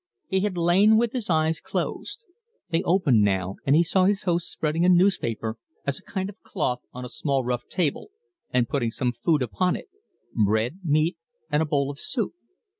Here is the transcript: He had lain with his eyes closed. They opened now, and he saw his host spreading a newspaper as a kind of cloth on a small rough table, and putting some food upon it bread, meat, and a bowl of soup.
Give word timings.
He 0.27 0.39
had 0.39 0.57
lain 0.57 0.97
with 0.97 1.13
his 1.13 1.29
eyes 1.29 1.59
closed. 1.61 2.23
They 2.71 2.81
opened 2.81 3.21
now, 3.21 3.57
and 3.67 3.75
he 3.75 3.83
saw 3.83 4.05
his 4.05 4.23
host 4.23 4.49
spreading 4.49 4.83
a 4.83 4.89
newspaper 4.89 5.59
as 5.85 5.99
a 5.99 6.03
kind 6.03 6.27
of 6.27 6.41
cloth 6.41 6.81
on 6.91 7.05
a 7.05 7.07
small 7.07 7.43
rough 7.45 7.67
table, 7.67 8.09
and 8.49 8.67
putting 8.67 8.89
some 8.89 9.11
food 9.11 9.43
upon 9.43 9.75
it 9.75 9.89
bread, 10.33 10.79
meat, 10.83 11.17
and 11.51 11.61
a 11.61 11.67
bowl 11.67 11.91
of 11.91 11.99
soup. 11.99 12.33